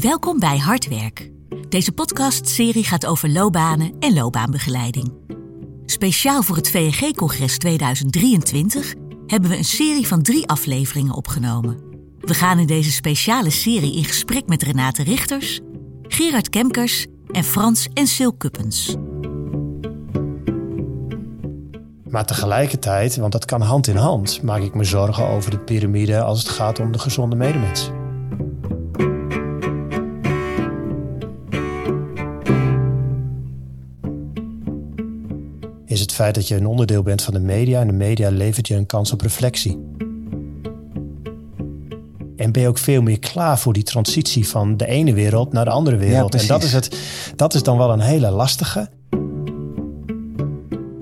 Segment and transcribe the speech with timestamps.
[0.00, 1.30] Welkom bij Hardwerk.
[1.68, 5.12] Deze podcastserie gaat over loopbanen en loopbaanbegeleiding.
[5.86, 8.94] Speciaal voor het VNG-congres 2023
[9.26, 11.78] hebben we een serie van drie afleveringen opgenomen.
[12.20, 15.60] We gaan in deze speciale serie in gesprek met Renate Richters,
[16.02, 18.96] Gerard Kemkers en Frans en Sil Kuppens.
[22.08, 26.22] Maar tegelijkertijd, want dat kan hand in hand, maak ik me zorgen over de piramide
[26.22, 27.90] als het gaat om de gezonde medemens.
[35.96, 38.68] Is het feit dat je een onderdeel bent van de media en de media levert
[38.68, 39.78] je een kans op reflectie.
[42.36, 45.64] En ben je ook veel meer klaar voor die transitie van de ene wereld naar
[45.64, 46.34] de andere wereld.
[46.34, 46.98] en dat is, het,
[47.36, 48.90] dat is dan wel een hele lastige.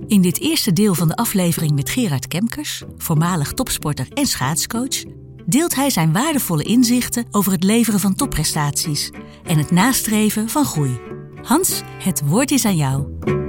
[0.07, 5.03] In dit eerste deel van de aflevering met Gerard Kemkers, voormalig topsporter en schaatscoach,
[5.47, 9.11] deelt hij zijn waardevolle inzichten over het leveren van topprestaties
[9.45, 11.01] en het nastreven van groei.
[11.43, 13.43] Hans, het woord is aan jou.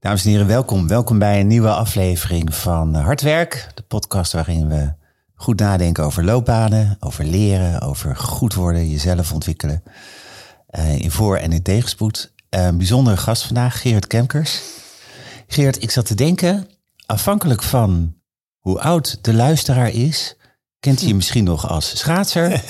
[0.00, 0.88] Dames en heren, welkom.
[0.88, 4.92] Welkom bij een nieuwe aflevering van Hardwerk, de podcast waarin we
[5.34, 9.82] goed nadenken over loopbanen, over leren, over goed worden, jezelf ontwikkelen.
[10.70, 12.32] Uh, in voor- en in tegenspoed.
[12.50, 14.60] Uh, een bijzondere gast vandaag, Geert Kemkers.
[15.46, 16.68] Geert, ik zat te denken,
[17.06, 18.16] afhankelijk van
[18.58, 20.36] hoe oud de luisteraar is,
[20.78, 22.62] kent hij je misschien nog als schaatser,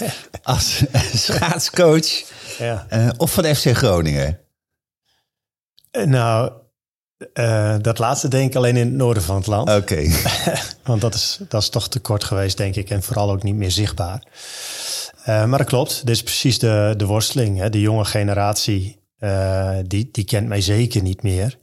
[0.43, 0.83] als
[1.25, 2.23] schaatscoach
[2.59, 2.87] ja.
[2.93, 4.39] uh, of van FC Groningen?
[5.91, 6.53] Nou,
[7.35, 9.71] uh, dat laatste denk ik alleen in het noorden van het land.
[9.71, 10.03] Oké.
[10.85, 12.91] Want dat is, dat is toch te kort geweest, denk ik.
[12.91, 14.23] En vooral ook niet meer zichtbaar.
[15.21, 16.07] Uh, maar dat klopt.
[16.07, 17.59] Dit is precies de, de worsteling.
[17.59, 17.71] Hè.
[17.71, 21.59] De jonge generatie, uh, die, die kent mij zeker niet meer.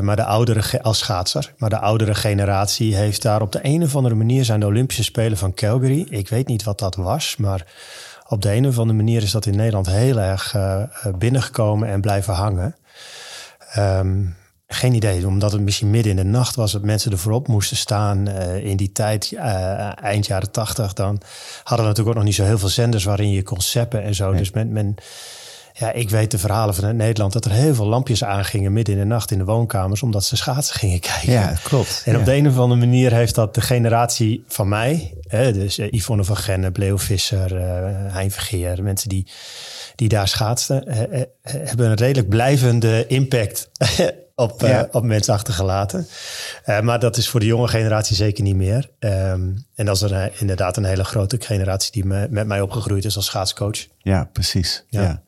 [0.00, 1.54] maar de oudere, als schaatser.
[1.56, 5.04] Maar de oudere generatie heeft daar op de een of andere manier zijn de Olympische
[5.04, 6.06] Spelen van Calgary.
[6.10, 7.66] Ik weet niet wat dat was, maar
[8.28, 10.56] op de een of andere manier is dat in Nederland heel erg
[11.18, 12.76] binnengekomen en blijven hangen.
[13.76, 14.36] Um,
[14.68, 17.76] geen idee, omdat het misschien midden in de nacht was dat mensen er voorop moesten
[17.76, 18.28] staan.
[18.28, 21.20] Uh, in die tijd, uh, eind jaren tachtig, dan
[21.62, 24.14] hadden we natuurlijk ook nog niet zo heel veel zenders waarin je kon zappen en
[24.14, 24.30] zo.
[24.30, 24.38] Nee.
[24.38, 24.94] Dus men, men,
[25.72, 29.00] ja, ik weet de verhalen vanuit Nederland dat er heel veel lampjes aangingen midden in
[29.00, 31.32] de nacht in de woonkamers, omdat ze schaatsen gingen kijken.
[31.32, 32.02] Ja, klopt.
[32.04, 32.18] En ja.
[32.18, 35.92] op de een of andere manier heeft dat de generatie van mij, hè, dus uh,
[35.92, 37.60] Yvonne van Gennep, Leo Visser,
[38.12, 39.26] Hein Vergeer, mensen die,
[39.94, 40.84] die daar schaatsten,
[41.42, 43.70] hebben een redelijk blijvende impact
[44.38, 44.82] op, ja.
[44.82, 46.06] uh, op mensen achtergelaten.
[46.66, 48.90] Uh, maar dat is voor de jonge generatie zeker niet meer.
[48.98, 53.04] Um, en dat is een, inderdaad een hele grote generatie die me, met mij opgegroeid
[53.04, 53.86] is als schaatscoach.
[53.98, 54.84] Ja, precies.
[54.88, 55.02] Ja.
[55.02, 55.22] ja.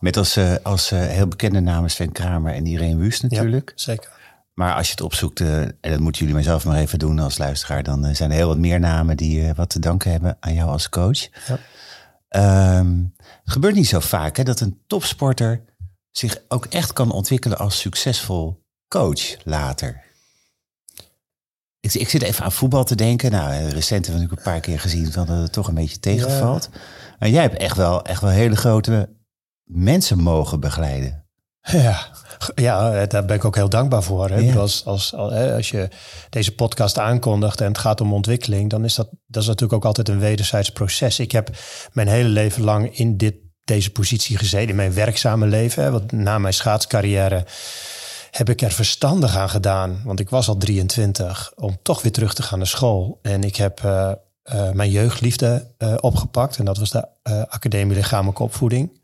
[0.00, 3.72] Met als, uh, als heel bekende namen Sven Kramer en Irene Wust natuurlijk.
[3.76, 4.10] Ja, zeker.
[4.54, 7.38] Maar als je het opzoekt, en dat moeten jullie maar zelf maar even doen als
[7.38, 10.70] luisteraar, dan zijn er heel wat meer namen die wat te danken hebben aan jou
[10.70, 11.28] als coach.
[11.48, 12.78] Ja.
[12.78, 15.62] Um, het gebeurt niet zo vaak hè, dat een topsporter
[16.12, 20.02] zich ook echt kan ontwikkelen als succesvol coach later.
[21.80, 23.30] Ik, ik zit even aan voetbal te denken.
[23.30, 26.68] Nou, recent hebben we natuurlijk een paar keer gezien dat het toch een beetje tegenvalt.
[26.72, 26.78] Ja.
[27.18, 29.16] Maar jij hebt echt wel, echt wel hele grote
[29.64, 31.26] mensen mogen begeleiden.
[31.62, 32.06] Ja,
[32.54, 34.28] ja, daar ben ik ook heel dankbaar voor.
[34.28, 34.38] Hè?
[34.38, 34.54] Ja.
[34.54, 35.88] Als, als, als je
[36.30, 39.84] deze podcast aankondigt en het gaat om ontwikkeling, dan is dat, dat is natuurlijk ook
[39.84, 41.18] altijd een wederzijds proces.
[41.18, 41.50] Ik heb
[41.92, 45.92] mijn hele leven lang in dit deze positie gezeten in mijn werkzame leven.
[45.92, 47.44] Want na mijn schaatscarrière
[48.30, 50.00] heb ik er verstandig aan gedaan.
[50.04, 53.18] Want ik was al 23 om toch weer terug te gaan naar school.
[53.22, 54.10] En ik heb uh,
[54.52, 56.56] uh, mijn jeugdliefde uh, opgepakt.
[56.56, 57.06] En dat was de
[57.48, 59.00] Academie Lichamelijke Opvoeding.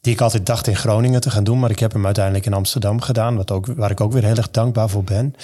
[0.00, 1.58] Die ik altijd dacht in Groningen te gaan doen.
[1.58, 3.36] Maar ik heb hem uiteindelijk in Amsterdam gedaan.
[3.36, 5.34] Wat ook, waar ik ook weer heel erg dankbaar voor ben.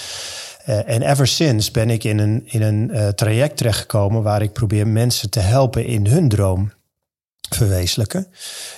[0.64, 4.22] en ever since ben ik in een, in een traject terechtgekomen...
[4.22, 6.72] waar ik probeer mensen te helpen in hun droom
[7.54, 8.26] verwezenlijken.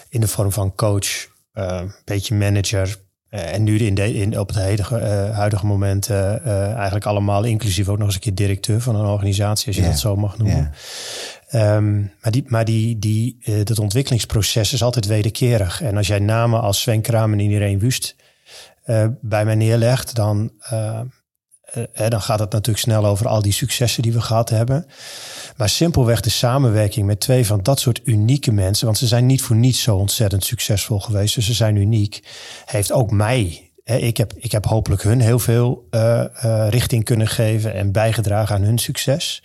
[0.08, 2.96] In de vorm van coach, een uh, beetje manager.
[3.30, 7.44] Uh, en nu in de, in, op het huidige, uh, huidige moment uh, eigenlijk allemaal,
[7.44, 9.92] inclusief ook nog eens een keer directeur van een organisatie, als je yeah.
[9.92, 10.72] dat zo mag noemen.
[11.50, 11.76] Yeah.
[11.76, 15.82] Um, maar die, maar die, die, dat ontwikkelingsproces is altijd wederkerig.
[15.82, 18.16] En als jij namen als Sven Kraam en Irene Wust
[19.20, 20.52] bij mij neerlegt, dan,
[22.08, 24.86] dan gaat het natuurlijk snel over al die successen die we gehad hebben.
[25.56, 29.42] Maar simpelweg de samenwerking met twee van dat soort unieke mensen, want ze zijn niet
[29.42, 32.22] voor niets zo ontzettend succesvol geweest, dus ze zijn uniek,
[32.64, 33.70] heeft ook mij.
[33.84, 38.54] Ik, heb, ik heb hopelijk hun heel veel uh, uh, richting kunnen geven en bijgedragen
[38.54, 39.42] aan hun succes.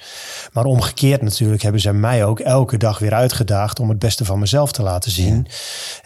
[0.54, 4.40] Maar omgekeerd natuurlijk hebben ze mij ook elke dag weer uitgedaagd om het beste van
[4.40, 5.48] mezelf te laten zien.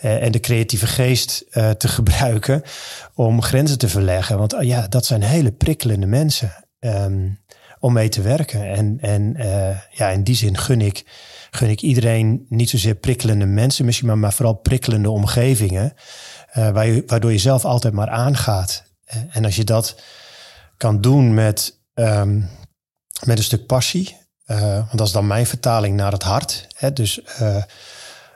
[0.02, 0.10] Ja.
[0.10, 2.64] Uh, en de creatieve geest te gebruiken
[3.14, 4.38] om grenzen te verleggen.
[4.38, 6.66] Want ja, dat zijn hele prikkelende mensen.
[6.80, 7.40] Um,
[7.84, 8.64] om mee te werken.
[8.64, 9.36] En, en
[9.92, 11.06] ja, in die zin gun ik,
[11.52, 15.94] gun ik iedereen niet zozeer prikkelende mensen misschien, maar, maar vooral prikkelende omgevingen.
[17.06, 18.84] waardoor je zelf altijd maar aangaat.
[19.30, 20.02] en als je dat
[20.78, 22.42] kan doen met, ehm,
[23.24, 24.18] met een stuk passie.
[24.46, 26.68] want dat is dan mijn vertaling naar het hart.
[26.76, 26.94] Hè?
[26.94, 27.22] Dus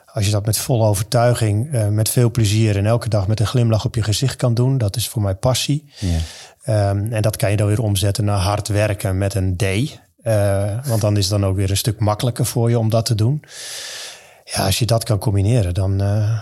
[0.05, 3.85] als je dat met volle overtuiging, met veel plezier en elke dag met een glimlach
[3.85, 5.91] op je gezicht kan doen, dat is voor mij passie.
[6.69, 9.63] Um, en dat kan je dan weer omzetten naar hard werken met een D.
[9.63, 13.05] Uh, want dan is het dan ook weer een stuk makkelijker voor je om dat
[13.05, 13.43] te doen.
[14.43, 16.41] Ja, als je dat kan combineren, dan, uh,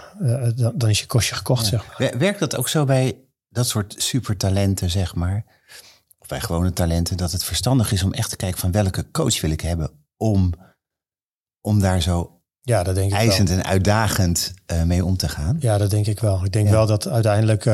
[0.56, 1.66] dan, dan, is je kostje gekocht.
[1.66, 2.18] Zeg maar.
[2.18, 3.18] Werkt dat ook zo bij
[3.50, 5.46] dat soort supertalenten, zeg maar?
[6.20, 9.42] Of bij gewone talenten, dat het verstandig is om echt te kijken van welke coach
[9.42, 10.54] wil ik hebben om,
[11.62, 14.54] om daar zo ja, dat denk ik eisend en uitdagend
[14.86, 15.58] mee om te gaan.
[15.60, 16.46] Ja, dat denk ik wel.
[16.46, 17.66] Ik denk wel dat uiteindelijk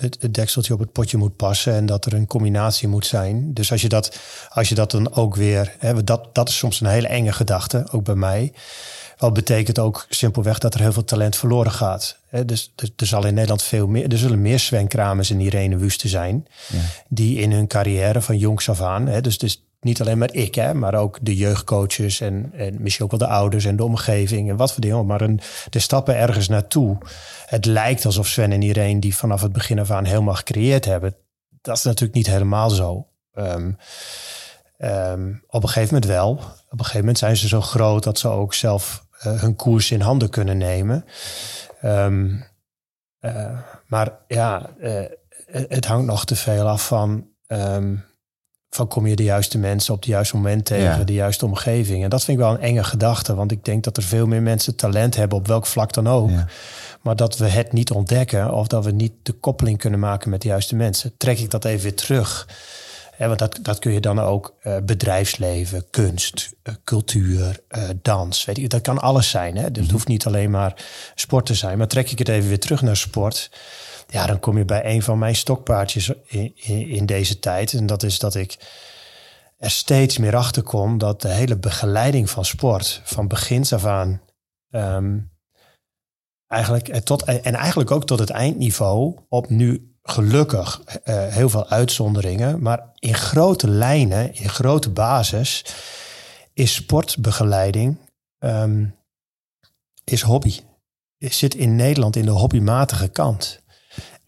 [0.00, 3.54] het, het, dekseltje op het potje moet passen en dat er een combinatie moet zijn.
[3.54, 4.18] Dus als je dat,
[4.48, 7.86] als je dat dan ook weer, hè, dat, dat is soms een hele enge gedachte,
[7.90, 8.52] ook bij mij.
[9.18, 12.18] Wat betekent ook simpelweg dat er heel veel talent verloren gaat.
[12.28, 15.76] Hè, dus, er zal in Nederland veel meer, er zullen meer Sven Kramers en Irene
[15.76, 16.78] Wusten zijn, ja.
[17.08, 20.54] die in hun carrière van jongs af aan, hè, dus, dus niet alleen maar ik,
[20.54, 24.50] hè, maar ook de jeugdcoaches en, en misschien ook wel de ouders en de omgeving
[24.50, 25.06] en wat voor dingen.
[25.06, 25.40] Maar een,
[25.70, 26.98] de stappen ergens naartoe.
[27.46, 31.16] Het lijkt alsof Sven en Irene die vanaf het begin af aan helemaal gecreëerd hebben.
[31.60, 33.06] Dat is natuurlijk niet helemaal zo.
[33.34, 33.76] Um,
[34.78, 36.30] um, op een gegeven moment wel.
[36.30, 39.90] Op een gegeven moment zijn ze zo groot dat ze ook zelf uh, hun koers
[39.90, 41.04] in handen kunnen nemen.
[41.84, 42.44] Um,
[43.20, 45.04] uh, maar ja, uh,
[45.46, 47.28] het hangt nog te veel af van
[48.70, 52.04] van kom je de juiste mensen op het juiste moment tegen, de juiste omgeving.
[52.04, 54.42] En dat vind ik wel een enge gedachte, want ik denk dat er veel meer
[54.42, 56.30] mensen talent hebben op welk vlak dan ook.
[57.00, 60.42] Maar dat we het niet ontdekken of dat we niet de koppeling kunnen maken met
[60.42, 61.12] de juiste mensen.
[61.16, 62.48] Trek ik dat even weer terug.
[63.18, 68.44] want dat, dat kun je dan ook uh, bedrijfsleven, kunst, uh, cultuur, uh, dans.
[68.44, 69.56] Weet je, dat kan alles zijn.
[69.56, 69.62] Hè?
[69.62, 69.92] Dus het mhm.
[69.92, 70.74] hoeft niet alleen maar
[71.14, 71.78] sport te zijn.
[71.78, 73.50] Maar trek ik het even weer terug naar sport
[74.10, 76.56] ja, dan kom je bij een van mijn stokpaardjes in,
[76.88, 77.72] in, deze tijd.
[77.72, 78.56] En dat is dat ik
[79.58, 84.20] er steeds meer achter kom dat de hele begeleiding van sport, van begins af aan,
[84.70, 85.30] um,
[86.46, 92.62] eigenlijk tot, en eigenlijk ook tot het eindniveau, op nu gelukkig uh, heel veel uitzonderingen,
[92.62, 95.64] maar in grote lijnen, in grote basis,
[96.52, 97.98] is sportbegeleiding
[98.38, 98.94] um,
[100.04, 100.60] is hobby.
[101.18, 103.59] Zit in Nederland in de hobbymatige kant.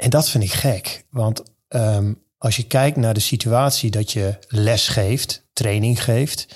[0.02, 1.04] En dat vind ik gek.
[1.10, 6.46] Want um, als je kijkt naar de situatie dat je les geeft, training geeft,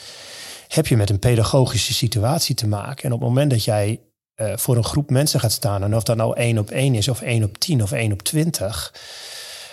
[0.68, 3.04] heb je met een pedagogische situatie te maken.
[3.04, 4.00] En op het moment dat jij
[4.36, 7.08] uh, voor een groep mensen gaat staan, en of dat nou één op één is,
[7.08, 8.94] of één op tien, of één op twintig,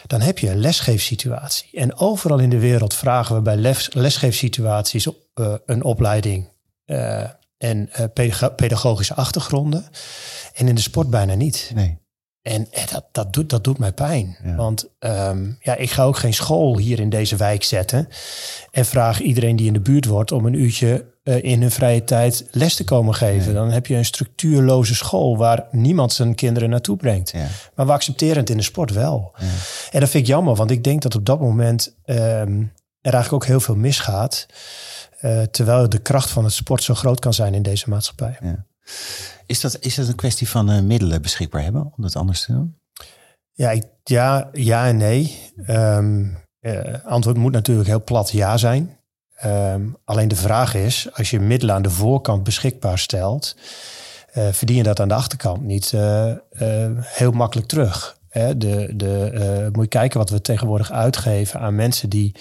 [0.08, 1.70] dan heb je een lesgeefsituatie.
[1.72, 6.50] En overal in de wereld vragen we bij les, lesgeefsituaties uh, een opleiding
[6.86, 7.90] uh, en
[8.56, 9.86] pedagogische achtergronden.
[10.54, 11.72] En in de sport bijna niet.
[11.74, 12.02] Nee.
[12.44, 14.38] En, dat, dat, doet, dat doet mij pijn.
[14.56, 18.08] Want um, ja, ik ga ook geen school hier in deze wijk zetten.
[18.72, 22.04] En vraag iedereen die in de buurt wordt om een uurtje uh, in hun vrije
[22.04, 23.54] tijd les te komen geven.
[23.54, 27.32] Dan heb je een structuurloze school waar niemand zijn kinderen naartoe brengt.
[27.32, 27.48] Ja.
[27.76, 29.32] Maar we accepteren het in de sport wel.
[29.92, 33.34] En dat vind ik jammer, want ik denk dat op dat moment um, er eigenlijk
[33.34, 34.46] ook heel veel misgaat.
[35.22, 38.38] Uh, terwijl de kracht van het sport zo groot kan zijn in deze maatschappij.
[39.46, 42.52] Is dat, is dat een kwestie van uh, middelen beschikbaar hebben om dat anders te
[42.52, 42.78] doen?
[43.52, 45.52] Ja, ja, ja en nee.
[45.68, 46.38] Um,
[47.04, 48.98] antwoord moet natuurlijk heel plat ja zijn.
[49.46, 53.56] Um, alleen de vraag is, als je middelen aan de voorkant beschikbaar stelt,
[54.34, 55.94] uh, verdien je dat aan de achterkant niet
[57.02, 58.18] heel makkelijk terug.
[58.30, 58.58] Hè?
[58.58, 62.36] De, de, moet je kijken wat we tegenwoordig uitgeven aan mensen die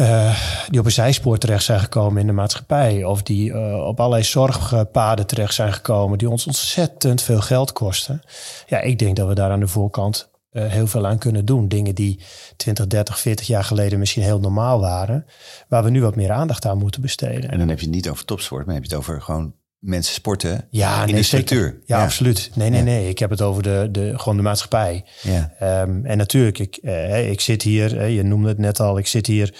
[0.00, 3.04] uh, die op een zijspoor terecht zijn gekomen in de maatschappij.
[3.04, 6.18] Of die uh, op allerlei zorgpaden terecht zijn gekomen.
[6.18, 8.22] Die ons ontzettend veel geld kosten.
[8.66, 11.68] Ja, ik denk dat we daar aan de voorkant uh, heel veel aan kunnen doen.
[11.68, 12.20] Dingen die
[12.56, 15.26] 20, 30, 40 jaar geleden misschien heel normaal waren.
[15.68, 17.50] Waar we nu wat meer aandacht aan moeten besteden.
[17.50, 20.14] En dan heb je het niet over topsport, maar heb je het over gewoon mensen
[20.14, 21.80] sporten ja, in nee, de structuur.
[21.84, 22.50] Ja, ja, absoluut.
[22.54, 23.08] Nee, nee, nee.
[23.08, 25.04] Ik heb het over de, de, gewoon de maatschappij.
[25.22, 25.82] Ja.
[25.82, 29.06] Um, en natuurlijk, ik, uh, ik zit hier, uh, je noemde het net al, ik
[29.06, 29.54] zit hier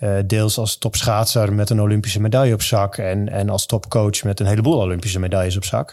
[0.00, 2.96] uh, deels als topschaatser met een Olympische medaille op zak.
[2.96, 5.92] En, en als topcoach met een heleboel Olympische medailles op zak.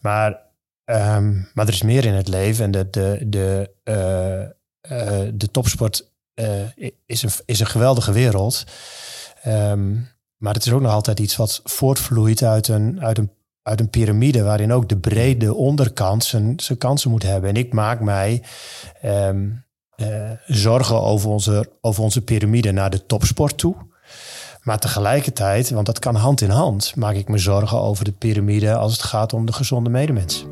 [0.00, 0.40] Maar,
[0.84, 2.64] um, maar er is meer in het leven.
[2.64, 4.54] En de, de, de,
[5.34, 6.12] de topsport
[7.06, 8.64] is, een, is een geweldige wereld.
[9.46, 10.12] Um,
[10.44, 13.30] maar het is ook nog altijd iets wat voortvloeit uit een, uit een,
[13.62, 17.50] uit een piramide, waarin ook de brede onderkant zijn, zijn kansen moet hebben.
[17.50, 18.42] En ik maak mij,
[19.04, 19.64] um,
[20.46, 23.76] zorgen over onze, over onze piramide naar de topsport toe.
[24.62, 28.74] Maar tegelijkertijd, want dat kan hand in hand, maak ik me zorgen over de piramide
[28.74, 30.46] als het gaat om de gezonde medemens.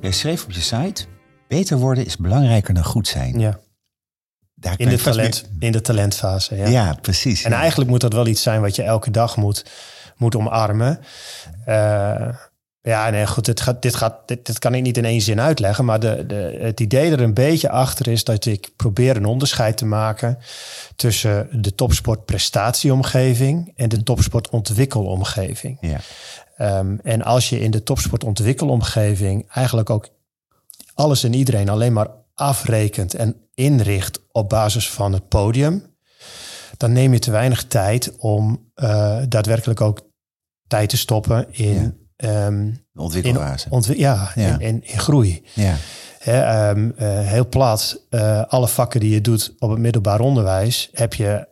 [0.00, 1.04] Jij schreef op je site:
[1.48, 3.38] beter worden is belangrijker dan goed zijn.
[3.38, 3.60] Ja.
[4.60, 6.56] Daar in, de talent, in de talentfase.
[6.56, 7.42] Ja, ja precies.
[7.42, 9.64] En eigenlijk moet dat wel iets zijn wat je elke dag moet,
[10.16, 11.00] moet omarmen.
[11.68, 12.28] Uh,
[12.82, 15.40] ja, nee, goed, dit, gaat, dit, gaat, dit, dit, kan ik niet in één zin
[15.40, 15.84] uitleggen.
[15.84, 19.76] Maar de, de, het idee er een beetje achter is dat ik probeer een onderscheid
[19.76, 20.38] te maken
[20.96, 25.78] tussen de topsportprestatieomgeving en de topsportontwikkelomgeving.
[25.80, 26.00] Ja.
[26.78, 30.08] Um, en als je in de topsportontwikkelomgeving eigenlijk ook
[30.94, 32.08] alles en iedereen alleen maar
[32.40, 35.96] afrekent en inricht op basis van het podium,
[36.76, 40.00] dan neem je te weinig tijd om uh, daadwerkelijk ook
[40.66, 43.68] tijd te stoppen in Um, ontwikkelfase.
[43.70, 44.58] In, ja, ja.
[44.58, 45.44] In, in, groei.
[45.54, 45.76] Ja.
[46.70, 51.14] um, uh, heel plat, uh, alle vakken die je doet op het middelbaar onderwijs, heb
[51.14, 51.48] je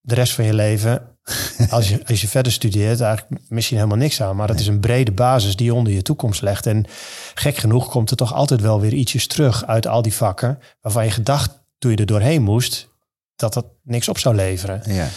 [0.00, 1.13] de rest van je leven,
[1.70, 4.36] als je, als je verder studeert, eigenlijk misschien helemaal niks aan.
[4.36, 6.66] Maar dat is een brede basis die je onder je toekomst legt.
[6.66, 6.86] En
[7.34, 11.04] gek genoeg komt er toch altijd wel weer ietsjes terug uit al die vakken, waarvan
[11.04, 12.88] je gedacht toen je er doorheen moest,
[13.36, 14.82] dat dat niks op zou leveren.
[14.86, 15.08] Ja.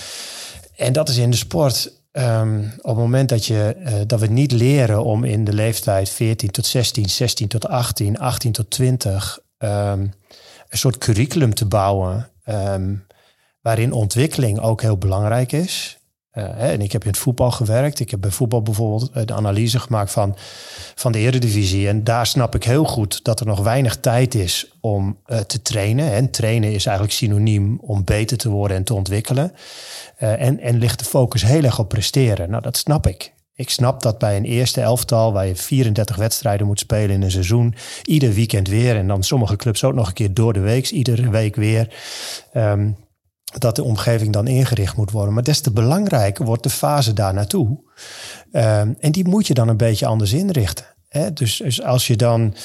[0.76, 4.28] En dat is in de sport Um, op het moment dat, je, uh, dat we
[4.28, 9.40] niet leren om in de leeftijd 14 tot 16, 16 tot 18, 18 tot 20
[9.58, 13.06] um, een soort curriculum te bouwen um,
[13.68, 15.98] waarin ontwikkeling ook heel belangrijk is.
[16.32, 18.00] Hè, en ik heb in het voetbal gewerkt.
[18.00, 20.36] Ik heb bij voetbal bijvoorbeeld uh, de analyse gemaakt van,
[20.96, 21.88] van de eredivisie.
[21.88, 25.62] En daar snap ik heel goed dat er nog weinig tijd is om uh, te
[25.62, 26.12] trainen.
[26.12, 29.52] En trainen is eigenlijk synoniem om beter te worden en te ontwikkelen.
[30.18, 32.50] En, en ligt de focus heel erg op presteren.
[32.50, 33.34] Nou, dat snap ik.
[33.56, 37.32] Ik snap dat bij een eerste elftal waar je 34 wedstrijden moet spelen in een
[37.32, 40.90] seizoen, ieder weekend weer en dan sommige clubs ook nog een keer door de week,
[40.90, 41.96] iedere week weer,
[42.54, 42.96] um,
[43.58, 45.34] dat de omgeving dan ingericht moet worden.
[45.34, 47.68] Maar des te belangrijker wordt de fase daar naartoe.
[48.51, 50.86] Um, en die moet je dan een beetje anders inrichten.
[51.08, 51.34] Hè?
[51.34, 52.56] Dus, dus als je dan,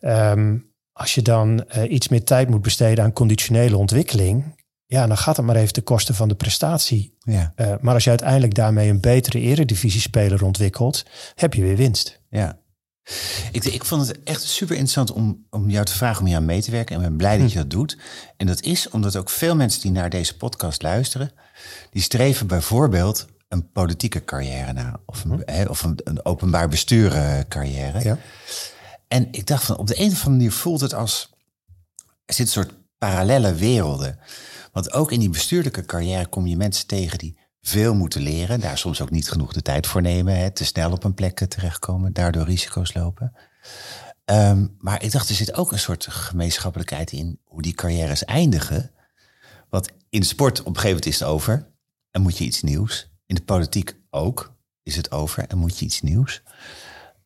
[0.00, 5.16] um, als je dan uh, iets meer tijd moet besteden aan conditionele ontwikkeling, ja, dan
[5.16, 7.16] gaat het maar even ten koste van de prestatie.
[7.18, 7.52] Ja.
[7.56, 11.04] Uh, maar als je uiteindelijk daarmee een betere eredivisiespeler ontwikkelt,
[11.34, 12.20] heb je weer winst.
[12.28, 12.58] Ja.
[13.52, 16.44] Ik, ik vond het echt super interessant om, om jou te vragen om hier aan
[16.44, 16.96] mee te werken.
[16.96, 17.96] En ik ben blij dat je dat doet.
[18.36, 21.32] En dat is omdat ook veel mensen die naar deze podcast luisteren,
[21.90, 25.00] die streven bijvoorbeeld een politieke carrière na.
[25.06, 25.68] Of een, hm.
[25.68, 28.02] of een, een openbaar besturen carrière.
[28.02, 28.18] Ja.
[29.08, 31.32] En ik dacht van op de een of andere manier voelt het als
[32.24, 34.18] er zit een soort parallele werelden.
[34.72, 38.78] Want ook in die bestuurlijke carrière kom je mensen tegen die veel moeten leren, daar
[38.78, 42.12] soms ook niet genoeg de tijd voor nemen, hè, te snel op een plek terechtkomen,
[42.12, 43.32] daardoor risico's lopen.
[44.24, 48.90] Um, maar ik dacht, er zit ook een soort gemeenschappelijkheid in hoe die carrières eindigen.
[49.68, 51.72] Want in de sport op een gegeven moment is het over
[52.10, 53.10] en moet je iets nieuws.
[53.26, 56.42] In de politiek ook is het over en moet je iets nieuws.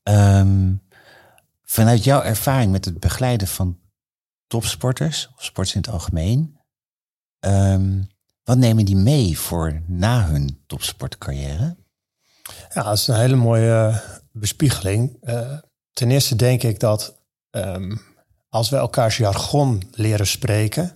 [0.03, 0.83] Um,
[1.63, 3.79] vanuit jouw ervaring met het begeleiden van
[4.47, 6.57] topsporters, of sports in het algemeen,
[7.41, 8.09] Um,
[8.49, 11.77] wat nemen die mee voor na hun topsportcarrière?
[12.75, 14.03] Ja, dat is een hele mooie
[14.33, 15.17] bespiegeling.
[15.23, 15.59] Uh,
[15.93, 17.15] ten eerste denk ik dat
[17.51, 18.01] um,
[18.49, 20.93] als we elkaars jargon leren spreken,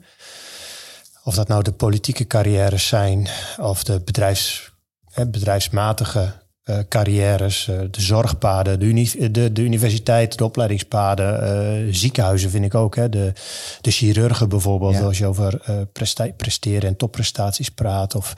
[1.25, 3.29] of dat nou de politieke carrières zijn
[3.59, 4.73] of de bedrijfs,
[5.15, 11.43] bedrijfsmatige uh, carrières, uh, de zorgpaden, de, uni de, de universiteit, de opleidingspaden,
[11.87, 12.97] uh, ziekenhuizen vind ik ook.
[12.97, 13.33] Hè, de,
[13.81, 15.61] de chirurgen bijvoorbeeld, als je over
[16.37, 18.15] presteren en topprestaties praat.
[18.15, 18.35] Of,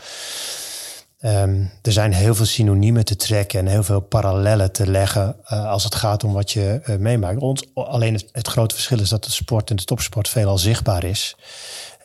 [1.21, 5.85] um, er zijn heel veel synoniemen te trekken en heel veel parallellen te leggen als
[5.85, 7.41] het gaat om wat je meemaakt.
[7.41, 11.05] Ons, alleen het, het, grote verschil is dat de sport en de topsport veelal zichtbaar
[11.05, 11.37] is.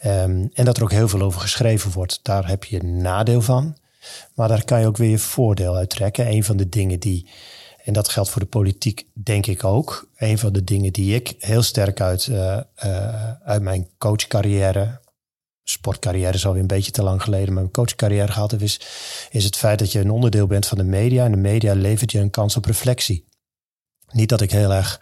[0.06, 2.20] Um, en dat er ook heel veel over geschreven wordt.
[2.24, 3.76] Daar heb je een nadeel van.
[4.36, 6.28] Maar daar kan je ook weer je voordeel uit trekken.
[6.28, 7.30] Een van de dingen die,
[7.84, 11.34] en dat geldt voor de politiek denk ik ook, een van de dingen die ik
[11.40, 15.00] heel sterk uit, uh, uh, uit mijn coachcarrière,
[15.64, 18.82] sportcarrière is alweer een beetje te lang geleden, mijn coachcarrière gehad heb, is,
[19.30, 21.26] is het feit dat je een onderdeel bent van de media.
[21.26, 23.28] En de media levert je een kans op reflectie.
[24.12, 25.02] Niet dat ik heel erg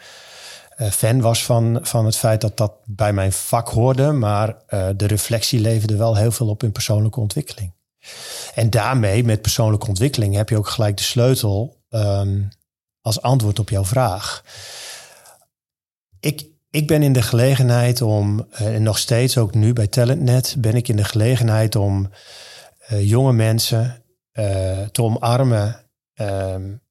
[0.77, 4.57] uh, fan was van, van het feit dat dat bij mijn vak hoorde, maar
[4.95, 7.76] de reflectie leverde wel heel veel op in persoonlijke ontwikkeling.
[8.55, 12.49] En daarmee, met persoonlijke ontwikkeling, heb je ook gelijk de sleutel um,
[13.01, 14.43] als antwoord op jouw vraag.
[16.19, 20.55] Ik, ik ben in de gelegenheid om, eh, en nog steeds ook nu bij TalentNet,
[20.57, 22.09] ben ik in de gelegenheid om
[22.91, 25.85] uh, jonge mensen uh, te omarmen.
[26.21, 26.81] Um,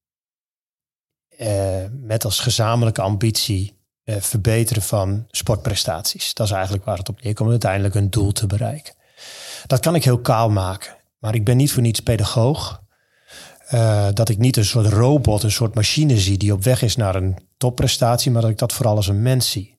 [1.90, 6.35] met als gezamenlijke ambitie verbeteren van sportprestaties.
[6.35, 8.94] Dat is eigenlijk waar het op neerkomt, uiteindelijk een doel te bereiken.
[9.66, 10.96] Dat kan ik heel kaal maken,
[11.26, 12.83] maar ik ben niet voor niets pedagoog.
[14.12, 17.14] dat ik niet een soort robot, een soort machine zie die op weg is naar
[17.14, 19.78] een topprestatie, maar dat ik dat vooral als een mens zie.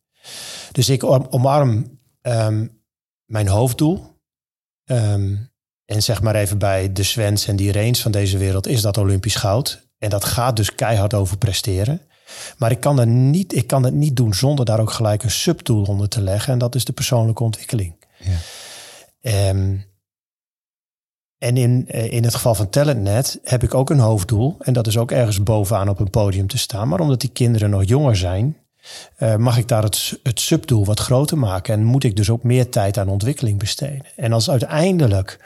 [0.72, 2.82] Dus ik omarm um,
[3.26, 4.22] mijn hoofddoel.
[4.86, 5.36] Ehm,
[5.86, 8.98] en zeg maar even bij de Swens en die range van deze wereld is dat
[8.98, 9.88] Olympisch goud.
[9.98, 12.02] En dat gaat dus keihard over presteren.
[12.58, 15.32] Maar ik kan, dat niet, ik kan het niet doen zonder daar ook gelijk een
[15.32, 16.54] subdoel onder te leggen.
[16.54, 17.96] En dat is de persoonlijke ontwikkeling.
[19.22, 19.50] Ja.
[19.50, 19.86] Um,
[21.38, 24.56] en in, eh, in het geval van TalentNet heb ik ook een hoofddoel.
[24.60, 26.88] En dat is ook ergens bovenaan op een podium te staan.
[26.88, 28.58] Maar omdat die kinderen nog jonger zijn,
[29.20, 31.74] uh, mag ik daar het, het subdoel wat groter maken.
[31.74, 34.06] En moet ik dus ook meer tijd aan ontwikkeling besteden.
[34.16, 35.40] En als uiteindelijk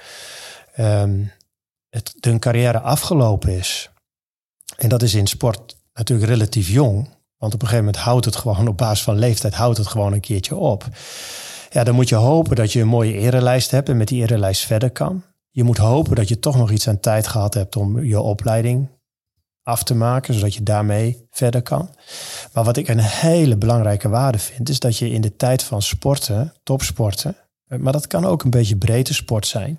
[0.79, 1.31] um,
[1.89, 3.89] het, hun carrière afgelopen is.
[4.77, 7.09] En dat is in sport natuurlijk relatief jong.
[7.37, 10.13] Want op een gegeven moment houdt het gewoon op basis van leeftijd houdt het gewoon
[10.13, 10.87] een keertje op.
[11.69, 14.65] Ja, dan moet je hopen dat je een mooie erelijst hebt en met die erelijst
[14.65, 15.23] verder kan.
[15.51, 18.89] Je moet hopen dat je toch nog iets aan tijd gehad hebt om je opleiding
[19.63, 21.95] af te maken, zodat je daarmee verder kan.
[22.53, 25.81] Maar wat ik een hele belangrijke waarde vind, is dat je in de tijd van
[25.81, 27.35] sporten, topsporten,
[27.67, 29.77] maar dat kan ook een beetje brede sport zijn,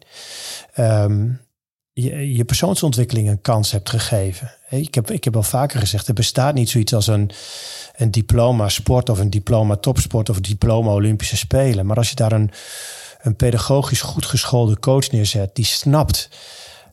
[0.72, 1.28] ehm,
[1.92, 4.54] je, je persoonsontwikkeling een kans hebt gegeven.
[4.68, 7.30] Ik heb, ik heb al vaker gezegd, er bestaat niet zoiets als een,
[7.96, 11.86] een diploma sport of een diploma topsport of diploma Olympische Spelen.
[11.86, 12.50] Maar als je daar een,
[13.22, 16.28] een pedagogisch goed geschoolde coach neerzet, die snapt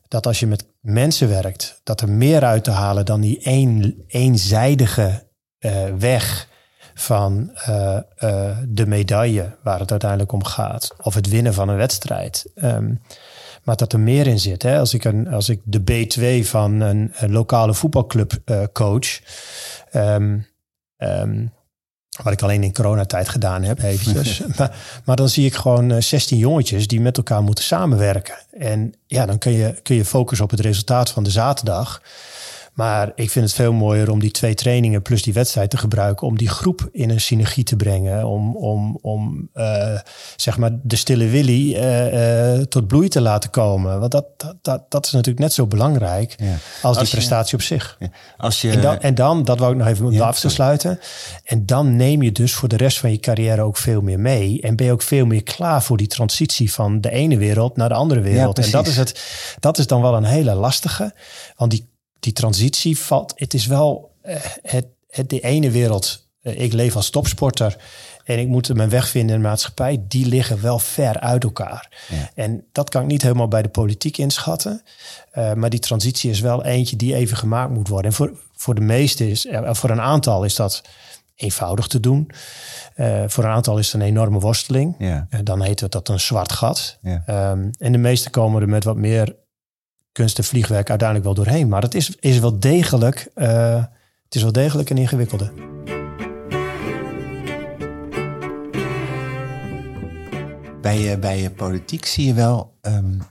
[0.08, 4.04] dat als je met mensen werkt, dat er meer uit te halen dan die een,
[4.08, 5.28] eenzijdige
[5.60, 6.48] uh, weg
[6.94, 7.98] van uh,
[8.68, 12.52] de medaille waar het uiteindelijk om gaat, of het winnen van een wedstrijd.
[12.56, 13.02] Um,
[13.64, 14.64] maar dat er meer in zit.
[14.64, 14.80] Hè?
[14.80, 18.34] Als, ik een, als ik de B2 van een, lokale voetbalclub
[18.74, 19.20] coach,
[19.94, 20.48] um,
[22.24, 24.42] wat ik alleen in coronatijd gedaan heb, eventjes.
[24.58, 28.36] maar, maar, dan zie ik gewoon 16 eh, jongetjes die met elkaar moeten samenwerken.
[28.58, 32.02] En ja, dan kun je, kun je focussen op het resultaat van de zaterdag.
[32.80, 36.28] Maar ik vind het veel mooier om die twee trainingen plus die wedstrijd te gebruiken
[36.28, 38.26] om die groep in een synergie te brengen.
[38.26, 40.00] Om, om, om uh,
[40.36, 44.00] zeg maar de stille Willy uh, uh, tot bloei te laten komen.
[44.00, 44.26] Want dat,
[44.62, 46.56] dat, dat, is natuurlijk net zo belangrijk ja.
[46.82, 47.96] als, die prestatie op zich.
[48.00, 48.08] Ja.
[48.38, 50.50] Als je, en, dan, en dan, dat wou ik nog even om ja, af te
[50.50, 51.00] sluiten.
[51.44, 54.62] En dan neem je dus voor de rest van je carrière ook veel meer mee.
[54.62, 57.90] En ben je ook veel meer klaar voor die transitie van de ene wereld naar
[57.90, 58.60] de andere wereld.
[58.60, 59.24] en dat is, het,
[59.60, 61.14] dat is dan wel een hele lastige.
[61.56, 61.88] Want die
[62.20, 63.34] die transitie valt.
[63.36, 66.28] Het is wel uh, het, het, de ene wereld.
[66.44, 67.78] Uh, ik leef als topsporter
[68.24, 70.04] en ik moet mijn weg vinden in de maatschappij.
[70.08, 72.06] Die liggen wel ver uit elkaar.
[72.10, 72.30] Ja.
[72.36, 74.82] En dat kan ik niet helemaal bij de politiek inschatten.
[75.38, 78.12] Uh, maar die transitie is wel eentje die even gemaakt moet worden.
[78.12, 80.82] En voor, voor de meeste is, voor een aantal is dat
[81.36, 82.32] eenvoudig te doen.
[82.96, 84.96] Uh, voor een aantal is het een enorme worsteling.
[84.98, 85.28] Ja.
[85.30, 86.98] Uh, dan heet het dat een zwart gat.
[87.02, 87.52] Ja.
[87.52, 89.36] Um, en de meesten komen er met wat meer
[90.12, 91.68] kunst en vliegwerk uiteindelijk wel doorheen.
[91.68, 93.84] Maar het is, is wel degelijk, uh,
[94.24, 95.52] het is wel degelijk een ingewikkelde.
[100.82, 103.22] Bij, uh, bij politiek zie je wel, um,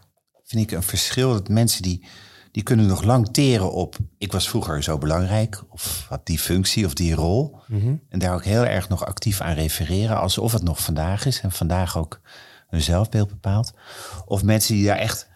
[0.45, 2.07] vind ik, een verschil dat mensen die,
[2.53, 6.87] die kunnen nog lang teren op, ik was vroeger zo belangrijk, of had die functie
[6.87, 7.57] of die rol.
[7.67, 8.03] Mm -hmm.
[8.09, 11.53] En daar ook heel erg nog actief aan refereren, alsof het nog vandaag is en
[11.53, 12.21] vandaag ook
[12.69, 13.73] hun zelfbeeld bepaalt.
[14.27, 15.29] Of mensen die daar echt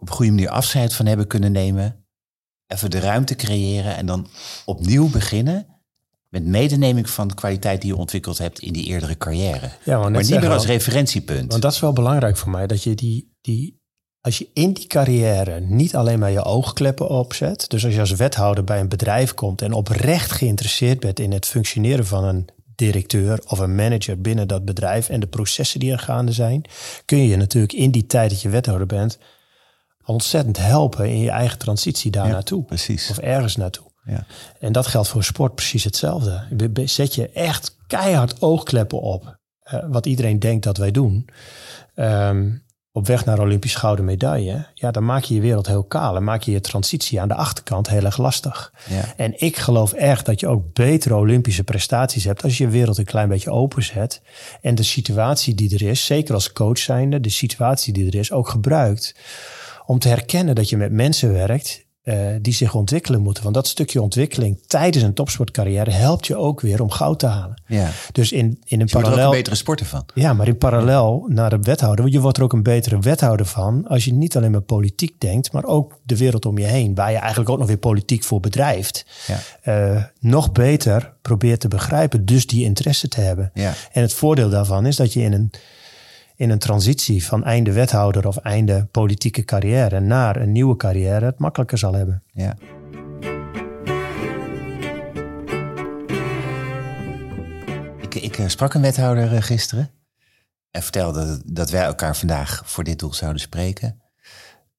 [0.00, 2.04] op een goede manier afscheid van hebben kunnen nemen.
[2.66, 4.26] Even de ruimte creëren en dan
[4.64, 5.66] opnieuw beginnen.
[6.28, 9.70] Met medeneming van de kwaliteit die je ontwikkeld hebt in die eerdere carrière.
[9.84, 11.50] Ja, maar, maar niet meer als referentiepunt.
[11.50, 12.66] Want dat is wel belangrijk voor mij.
[12.66, 13.80] Dat je die, die,
[14.20, 17.68] als je in die carrière niet alleen maar je oogkleppen opzet.
[17.68, 21.46] Dus als je als wethouder bij een bedrijf komt en oprecht geïnteresseerd bent in het
[21.46, 25.98] functioneren van een directeur of een manager binnen dat bedrijf en de processen die er
[25.98, 26.62] gaande zijn,
[27.04, 29.18] kun je natuurlijk in die tijd dat je wethouder bent
[30.10, 32.64] ontzettend helpen in je eigen transitie daar naartoe.
[32.64, 33.10] Precies.
[33.10, 33.90] Of ergens naartoe.
[34.04, 34.26] Ja.
[34.58, 36.42] En dat geldt voor sport precies hetzelfde.
[36.84, 39.38] Zet je echt keihard oogkleppen op.
[39.74, 41.28] Uh, wat iedereen denkt dat wij doen.
[41.94, 44.66] Um, op weg naar Olympisch gouden medaille.
[44.74, 46.16] Ja, dan maak je je wereld heel kaal.
[46.16, 48.72] En maak je je transitie aan de achterkant heel erg lastig.
[48.88, 49.14] Ja.
[49.16, 52.42] En ik geloof echt dat je ook betere Olympische prestaties hebt.
[52.42, 54.22] als je je wereld een klein beetje openzet.
[54.60, 58.32] En de situatie die er is, zeker als coach zijnde, de situatie die er is,
[58.32, 59.14] ook gebruikt
[59.90, 63.42] om te herkennen dat je met mensen werkt uh, die zich ontwikkelen moeten.
[63.42, 67.62] Want dat stukje ontwikkeling tijdens een topsportcarrière helpt je ook weer om goud te halen.
[67.66, 67.90] Ja.
[68.12, 69.30] Dus in, in een Je wordt er ook parallel.
[69.30, 70.04] een betere sporter van.
[70.14, 72.00] Ja, maar in parallel naar de wethouder.
[72.00, 73.86] Want je wordt er ook een betere wethouder van.
[73.88, 76.94] Als je niet alleen maar politiek denkt, maar ook de wereld om je heen.
[76.94, 79.06] Waar je eigenlijk ook nog weer politiek voor bedrijft.
[79.26, 79.38] Ja.
[79.62, 82.24] eh, nog beter probeert te begrijpen.
[82.24, 83.50] Dus die interesse te hebben.
[83.54, 83.72] Ja.
[83.92, 85.50] En het voordeel daarvan is dat je in een,
[86.40, 91.38] in een transitie van einde wethouder of einde politieke carrière naar een nieuwe carrière het
[91.38, 92.22] makkelijker zal hebben.
[92.32, 92.56] Ja.
[98.00, 99.90] Ik, ik eh, sprak een wethouder eh, gisteren
[100.70, 104.00] en vertelde dat wij elkaar vandaag voor dit doel zouden spreken.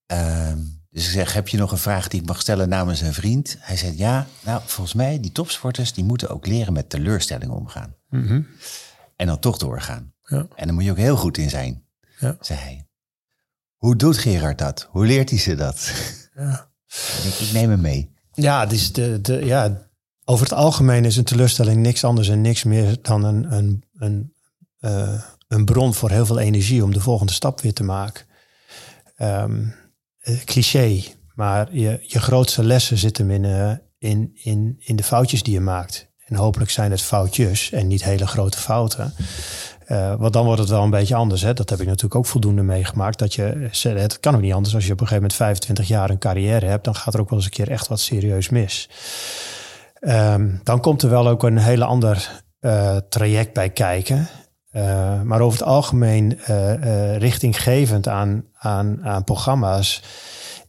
[0.06, 0.58] Ehm,
[0.90, 3.56] dus ik zeg, heb je nog een vraag die ik mag stellen namens een vriend?
[3.60, 7.94] Hij zei, ja, nou, volgens mij, die topsporters, die moeten ook leren met teleurstellingen omgaan.
[9.16, 10.11] En dan toch doorgaan.
[10.22, 10.46] Ja.
[10.54, 11.84] En daar moet je ook heel goed in zijn,
[12.18, 12.36] Ja.
[12.40, 12.86] zei hij.
[13.76, 14.88] Hoe doet Gerard dat?
[14.90, 15.92] Hoe leert hij ze dat?
[16.34, 16.70] Ja.
[17.24, 18.14] ik, ik neem hem mee.
[18.32, 19.88] Ja, dus de, de, ja,
[20.24, 24.32] over het algemeen is een teleurstelling niks anders en niks meer dan een, een, een,
[24.78, 28.24] eh, een bron voor heel veel energie om de volgende stap weer te maken.
[29.16, 29.64] Ehm,
[30.18, 31.02] eh, cliché,
[31.34, 35.54] maar je, je grootste lessen zitten hem in, eh, in, in, in de foutjes die
[35.54, 36.10] je maakt.
[36.24, 39.14] En hopelijk zijn het foutjes en niet hele grote fouten.
[39.86, 41.42] Eh, want dan wordt het wel een beetje anders.
[41.42, 41.54] Hè?
[41.54, 43.18] Dat heb ik natuurlijk ook voldoende meegemaakt.
[43.18, 44.74] Dat je, het kan ook niet anders.
[44.74, 47.30] Als je op een gegeven moment 25 jaar een carrière hebt, dan gaat er ook
[47.30, 48.88] wel eens een keer echt wat serieus mis.
[50.00, 54.28] Ehm, dan komt er wel ook een hele ander eh, traject bij kijken.
[54.70, 56.38] Eh, maar over het algemeen
[57.18, 60.02] richtinggevend aan, aan, aan programma's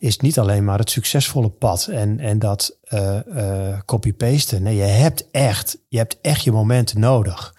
[0.04, 4.64] is niet alleen maar het succesvolle pad en, en dat eh, copy-pasten.
[4.64, 7.56] Nee, je hebt echt, je hebt echt je momenten nodig.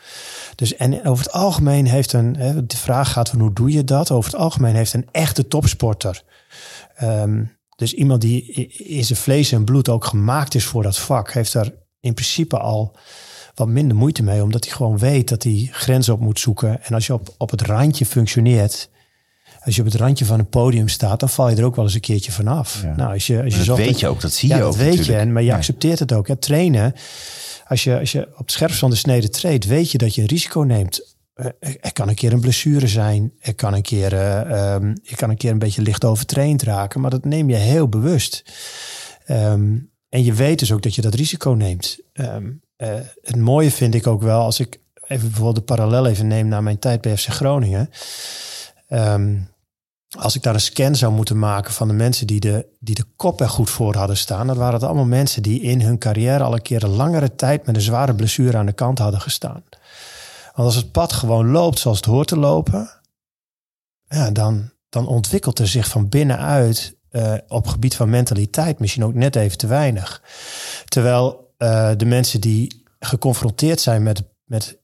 [0.55, 3.85] Dus en over het algemeen heeft een, hè, de vraag gaat van hoe doe je
[3.85, 4.11] dat?
[4.11, 6.23] Over het algemeen heeft een echte topsporter.
[6.97, 7.45] ehm,
[7.77, 11.55] dus iemand die in zijn vlees en bloed ook gemaakt is voor dat vak, heeft
[11.55, 12.97] er in principe al
[13.55, 16.85] wat minder moeite mee, omdat hij gewoon weet dat hij grenzen op moet zoeken.
[16.85, 18.89] En als je op, op het randje functioneert,
[19.65, 21.85] als je op het randje van een podium staat, dan val je er ook wel
[21.85, 22.83] eens een keertje vanaf.
[22.83, 22.97] Ja.
[22.97, 24.79] Nou, als je, als je Dat weet je ook, dat zie ja, je dat ook
[24.79, 26.29] weet je, en, maar je accepteert het ook.
[26.29, 26.37] Hè.
[26.37, 26.95] Trainen,
[27.67, 30.21] als je, als je op het scherpst van de snede treedt, weet je dat je
[30.21, 31.15] een risico neemt.
[31.35, 31.47] Eh,
[31.81, 33.33] Er kan een keer een blessure zijn.
[33.41, 37.01] Er kan een keer, eh, ehm, je kan een keer een beetje licht overtraind raken.
[37.01, 38.43] Maar dat neem je heel bewust.
[39.25, 39.77] Ehm,
[40.09, 41.99] en je weet dus ook dat je dat risico neemt.
[42.13, 46.27] Ehm, eh, het mooie vind ik ook wel, als ik even bijvoorbeeld de parallel even
[46.27, 47.91] neem naar mijn tijd bij FC Groningen.
[48.89, 49.37] Ehm,
[50.19, 53.05] als ik daar een scan zou moeten maken van de mensen die de, die de
[53.17, 56.45] kop er goed voor hadden staan, dan waren het allemaal mensen die in hun carrière
[56.45, 59.65] al een keer een langere tijd met een zware blessure aan de kant hadden gestaan.
[60.55, 63.01] Want als het pad gewoon loopt zoals het hoort te lopen,
[64.09, 69.15] ja, dan, dan ontwikkelt er zich van binnenuit eh, op gebied van mentaliteit misschien ook
[69.15, 70.23] net even te weinig.
[70.85, 74.79] Terwijl eh, de mensen die geconfronteerd zijn met, met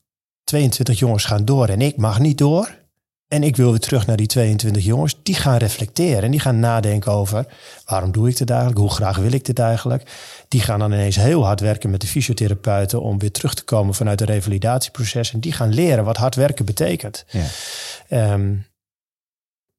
[0.44, 2.78] 22 jongens gaan door en ik mag niet door.
[3.30, 5.16] En ik wil weer terug naar die 22 jongens.
[5.22, 7.46] Die gaan reflecteren en die gaan nadenken over
[7.84, 8.80] waarom doe ik dit eigenlijk?
[8.80, 10.10] Hoe graag wil ik dit eigenlijk?
[10.48, 13.94] Die gaan dan ineens heel hard werken met de fysiotherapeuten om weer terug te komen
[13.94, 15.32] vanuit een revalidatieproces.
[15.32, 17.24] En die gaan leren wat hard werken betekent.
[17.28, 17.46] Ja.
[18.08, 18.54] Ehm,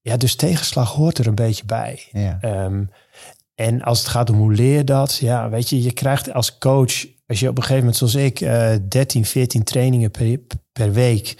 [0.01, 2.07] ja, dus tegenslag hoort er een beetje bij.
[2.11, 2.37] Ja.
[2.41, 2.83] Ehm,
[3.55, 7.05] en als het gaat om hoe leer dat, ja, weet je, je krijgt als coach,
[7.27, 10.37] als je op een gegeven moment zoals ik, eh 13, 14 trainingen per,
[10.71, 11.35] per week,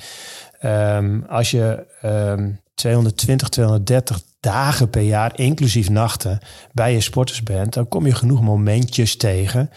[0.62, 6.39] ehm, als je ehm 220, 230 dagen per jaar, inclusief nachten,
[6.71, 9.69] bij je sporters bent, dan kom je genoeg momentjes tegen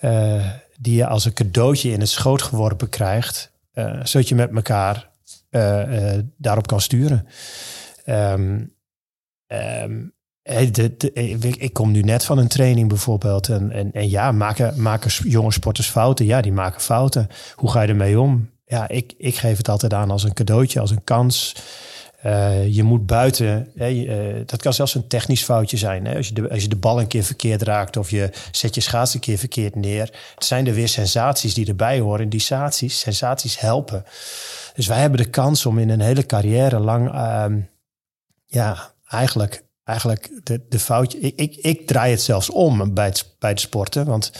[0.00, 0.46] eh,
[0.80, 5.10] die je als een cadeautje in het schoot geworpen krijgt, eh, zodat je met elkaar
[5.50, 7.26] eh, daarop kan sturen.
[8.04, 8.64] Ehm,
[9.46, 10.00] ehm,
[10.42, 10.62] eh,
[11.58, 13.48] ik, kom nu net van een training bijvoorbeeld.
[13.48, 16.26] En, en, en ja, maken, maken jonge sporters fouten?
[16.26, 17.28] Ja, die maken fouten.
[17.54, 18.50] Hoe ga je ermee om?
[18.68, 21.54] Ja, ik, ik geef het altijd aan als een cadeautje, als een kans.
[22.22, 26.06] Eh, je moet buiten, hè, eh, dat kan zelfs een technisch foutje zijn.
[26.06, 26.16] Hè?
[26.16, 28.80] Als, je de, als je de bal een keer verkeerd raakt of je zet je
[28.80, 30.10] schaats een keer verkeerd neer.
[30.34, 32.20] Het zijn er weer sensaties die erbij horen.
[32.20, 34.04] En die sensaties, sensaties helpen.
[34.74, 37.60] Dus wij hebben de kans om in een hele carrière lang, ehm,
[38.46, 41.18] ja, eigenlijk, eigenlijk de, de foutje.
[41.18, 44.06] Ik, ik, ik draai het zelfs om bij het, bij het sporten.
[44.06, 44.32] Want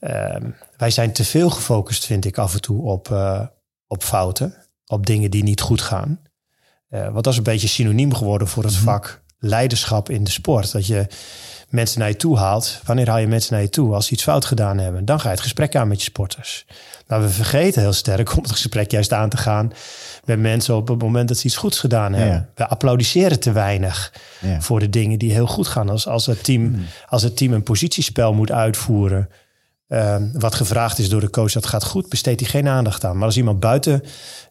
[0.00, 3.40] ehm, wij zijn te veel gefocust, vind ik, af en toe op, eh,
[3.86, 4.54] op fouten.
[4.86, 6.20] Op dingen die niet goed gaan.
[6.88, 10.72] Eh, want dat is een beetje synoniem geworden voor het vak leiderschap in de sport.
[10.72, 11.06] Dat je
[11.68, 12.80] mensen naar je toe haalt.
[12.84, 13.94] Wanneer haal je mensen naar je toe?
[13.94, 15.04] Als ze iets fout gedaan hebben.
[15.04, 16.66] Dan ga je het gesprek aan met je sporters.
[17.06, 19.72] Maar we vergeten heel sterk om het gesprek juist aan te gaan
[20.24, 22.48] met mensen op het moment dat ze iets goeds gedaan hebben.
[22.54, 24.60] We applaudisseren te weinig ja.
[24.60, 25.88] voor de dingen die heel goed gaan.
[25.88, 26.84] Als, als, het team, hmm.
[27.08, 29.28] als het team een positiespel moet uitvoeren,
[29.88, 33.16] ehm, wat gevraagd is door de coach, dat gaat goed, besteedt hij geen aandacht aan.
[33.16, 34.02] Maar als iemand buiten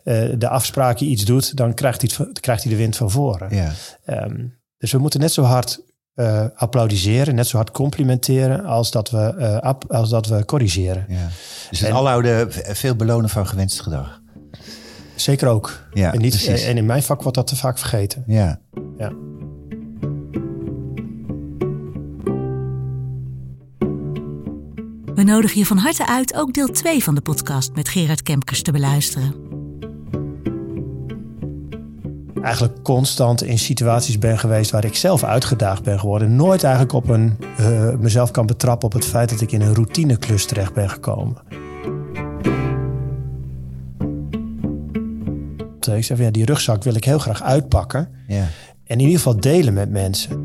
[0.04, 3.56] uh, de afspraken iets doet, dan krijgt hij, krijgt hij de wind van voren.
[3.56, 3.72] Ja.
[4.06, 5.82] Um, dus we moeten net zo hard
[6.16, 11.06] uh, applaudisseren, net zo hard complimenteren als dat we, uh, als dat we corrigeren.
[11.10, 11.28] Ja.
[11.70, 14.22] Dus het alloude veel belonen van gewenst gedrag.
[15.16, 15.88] Zeker ook.
[15.94, 18.24] Ja, en, niet, en in mijn vak wordt dat te vaak vergeten.
[18.28, 18.60] Ja.
[18.98, 19.12] ja.
[25.16, 28.62] We nodigen je van harte uit ook deel 2 van de podcast met Gerard Kemkers
[28.62, 29.34] te beluisteren.
[32.42, 36.36] Eigenlijk constant in situaties ben geweest waar ik zelf uitgedaagd ben geworden.
[36.36, 39.74] Nooit eigenlijk op een, uh, mezelf kan betrappen op het feit dat ik in een
[39.74, 41.38] routineklus terecht ben gekomen.
[45.80, 48.10] Ik zei van ja, die rugzak wil ik heel graag uitpakken.
[48.28, 48.48] Ja.
[48.84, 50.45] En in ieder geval delen met mensen.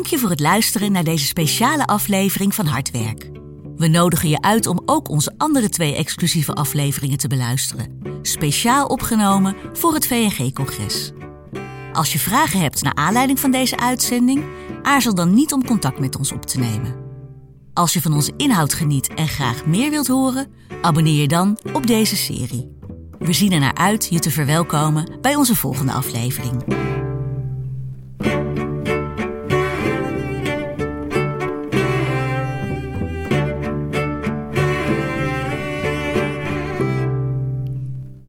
[0.00, 3.30] Dank je voor het luisteren naar deze speciale aflevering van Hardwerk.
[3.76, 8.00] We nodigen je uit om ook onze andere twee exclusieve afleveringen te beluisteren.
[8.22, 11.10] Speciaal opgenomen voor het VNG-congres.
[11.92, 14.44] Als je vragen hebt naar aanleiding van deze uitzending,
[14.82, 16.94] aarzel dan niet om contact met ons op te nemen.
[17.74, 21.86] Als je van onze inhoud geniet en graag meer wilt horen, abonneer je dan op
[21.86, 22.76] deze serie.
[23.18, 26.88] We zien er naar uit je te verwelkomen bij onze volgende aflevering.